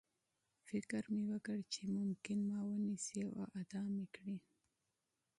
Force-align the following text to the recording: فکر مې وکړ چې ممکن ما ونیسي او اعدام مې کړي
فکر 0.67 1.03
مې 1.13 1.23
وکړ 1.31 1.57
چې 1.73 1.81
ممکن 1.97 2.37
ما 2.49 2.59
ونیسي 2.69 3.19
او 3.27 3.33
اعدام 3.57 3.87
مې 3.95 4.07
کړي 4.15 4.37